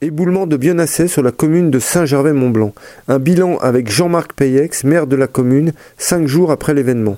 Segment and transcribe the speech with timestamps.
[0.00, 2.72] Éboulement de Bionasset sur la commune de Saint-Gervais-Mont-Blanc.
[3.08, 7.16] Un bilan avec Jean-Marc Payex, maire de la commune, cinq jours après l'événement.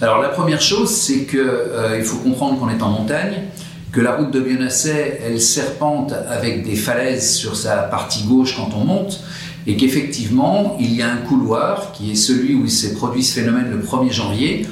[0.00, 3.44] Alors la première chose, c'est qu'il euh, faut comprendre qu'on est en montagne,
[3.92, 8.70] que la route de Bionasset, elle serpente avec des falaises sur sa partie gauche quand
[8.74, 9.22] on monte,
[9.68, 13.70] et qu'effectivement, il y a un couloir qui est celui où s'est produit ce phénomène
[13.70, 14.66] le 1er janvier,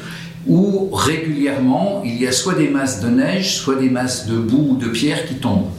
[0.49, 4.71] où régulièrement il y a soit des masses de neige, soit des masses de boue
[4.71, 5.71] ou de pierre qui tombent.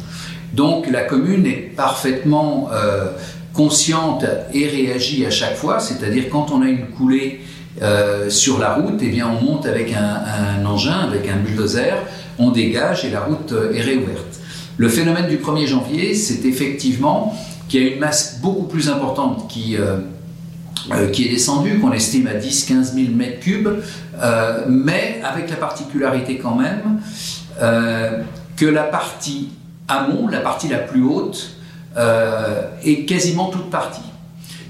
[0.54, 3.06] Donc la commune est parfaitement euh,
[3.54, 7.42] consciente et réagit à chaque fois, c'est-à-dire quand on a une coulée
[7.82, 11.96] euh, sur la route, eh bien on monte avec un, engin, avec un bulldozer,
[12.38, 14.40] on dégage et la route euh, est réouverte.
[14.78, 17.36] Le phénomène du 1er janvier, c'est effectivement
[17.70, 22.96] qu'il y a une masse beaucoup plus importante qui, est descendue, qu'on estime à 10-15
[22.96, 23.70] 000 mètres cubes,
[24.68, 27.00] mais avec la particularité quand même
[28.58, 29.50] que la partie
[29.92, 31.56] amont, la partie la plus haute,
[31.98, 34.02] euh, est quasiment toute partie.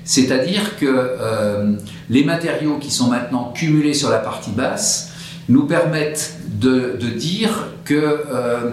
[0.04, 1.74] C'est-à-dire que euh,
[2.10, 5.12] les matériaux qui sont maintenant cumulés sur la partie basse
[5.48, 8.72] nous permettent de, dire qu'il euh,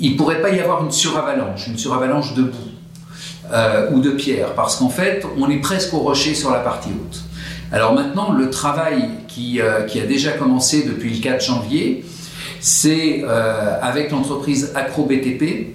[0.00, 2.56] ne pourrait pas y avoir une suravalanche, une suravalanche de boue
[3.92, 7.22] ou de pierre, parce qu'en fait, on est presque au rocher sur la partie haute.
[7.72, 12.04] Alors maintenant, le travail qui a déjà commencé depuis le 4 janvier,
[12.60, 15.74] c'est euh, avec l'entreprise AcroBTP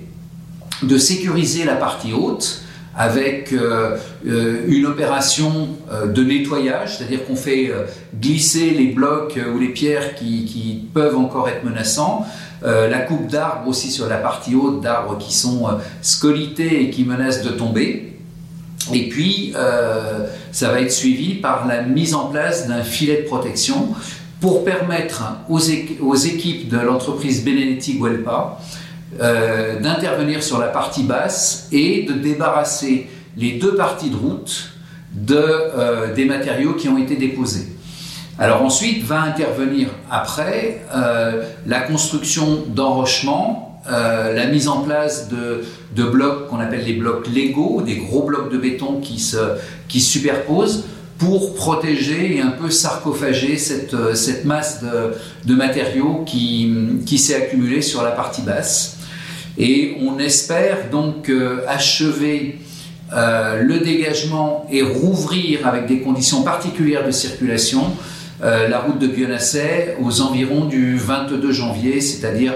[0.82, 2.62] de sécuriser la partie haute
[2.96, 5.70] avec euh, euh, une opération
[6.06, 7.72] de nettoyage, c'est-à-dire qu'on fait
[8.20, 12.26] glisser les blocs ou les pierres qui, peuvent encore être menaçants,
[12.64, 15.68] la coupe d'arbres aussi sur la partie haute, d'arbres qui sont
[16.02, 18.14] scolités et qui menacent de tomber.
[18.94, 19.54] Et puis,
[20.52, 23.90] ça va être suivi par la mise en place d'un filet de protection
[24.44, 28.60] pour permettre aux, équipes de l'entreprise Benedetti Guelpa
[29.22, 34.74] euh, d'intervenir sur la partie basse et de débarrasser les deux parties de route
[35.32, 37.70] euh, des matériaux qui ont été déposés.
[38.38, 45.64] Alors ensuite va intervenir après euh, la construction d'enrochements, la mise en place de,
[45.96, 49.38] de blocs qu'on appelle les blocs Lego, des gros blocs de béton qui se,
[49.88, 50.84] qui se superposent
[51.18, 55.14] pour protéger et un peu sarcophager cette, euh, cette masse de,
[55.46, 56.74] de matériaux qui,
[57.06, 58.98] qui s'est accumulée sur la partie basse.
[59.58, 62.60] Et on espère donc euh, achever
[63.14, 67.92] euh, le dégagement et rouvrir avec des conditions particulières de circulation
[68.42, 72.56] la route de Bionasset aux environs du 22 janvier, c'est-à-dire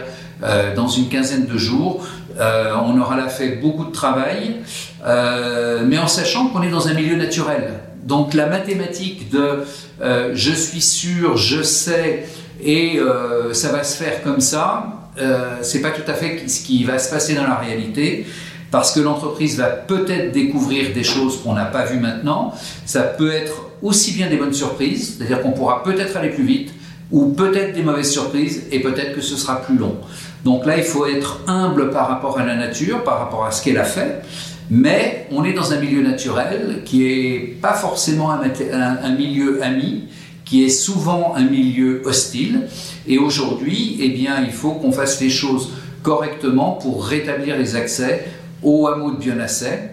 [0.76, 2.06] dans une quinzaine de jours.
[2.38, 4.58] on aura là fait beaucoup de travail,
[5.06, 7.70] mais en sachant qu'on est dans un milieu naturel.
[8.08, 9.66] Donc la mathématique de
[10.02, 12.26] euh, je suis sûr, je sais
[12.64, 16.62] et euh, ça va se faire comme ça, euh, c'est pas tout à fait ce
[16.62, 18.26] qui va se passer dans la réalité
[18.72, 22.54] parce que l'entreprise va peut-être découvrir des choses qu'on n'a pas vues maintenant.
[22.86, 26.74] Ça peut être aussi bien des bonnes surprises, c'est-à-dire qu'on pourra peut-être aller plus vite,
[27.12, 29.96] ou peut-être des mauvaises surprises, et peut-être que ce sera plus long.
[30.44, 33.64] Donc là, il faut être humble par rapport à la nature, par rapport à ce
[33.64, 34.22] qu'elle a fait,
[34.70, 40.04] mais on est dans un milieu naturel qui est pas forcément un, milieu ami,
[40.44, 42.62] qui est souvent un milieu hostile.
[43.08, 45.70] Et aujourd'hui, eh bien, il faut qu'on fasse les choses
[46.04, 48.26] correctement pour rétablir les accès
[48.62, 49.92] au hameau de Bionasset.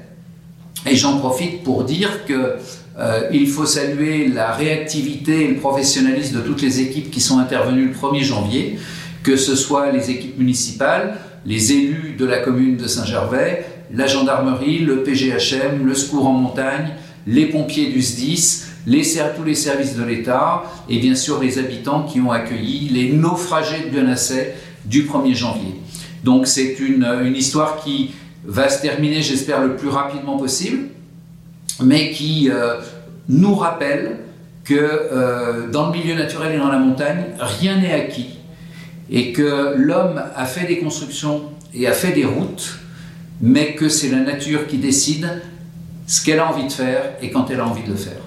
[0.87, 2.57] Et j'en profite pour dire que
[2.99, 7.39] euh, il faut saluer la réactivité et le professionnalisme de toutes les équipes qui sont
[7.39, 8.79] intervenues le 1er janvier,
[9.23, 14.81] que ce soit les équipes municipales, les élus de la commune de Saint-Gervais, la gendarmerie,
[14.81, 16.91] le PGHM, le secours en montagne,
[17.27, 19.03] les pompiers du SDIS, les,
[19.37, 23.85] tous les services de l'État et bien sûr les habitants qui ont accueilli les naufragés
[23.85, 25.81] de Bionasset du 1er janvier.
[26.23, 28.11] Donc c'est une, histoire qui
[28.45, 30.89] va se terminer, j'espère, le plus rapidement possible,
[31.83, 32.77] mais qui euh,
[33.29, 34.19] nous rappelle
[34.65, 38.39] que euh, dans le milieu naturel et dans la montagne, rien n'est acquis
[39.11, 41.43] et que l'homme a fait des constructions
[41.75, 42.79] et a fait des routes
[43.41, 45.43] mais que c'est la nature qui décide
[46.07, 48.21] ce qu'elle a envie de faire et quand elle a envie de le faire.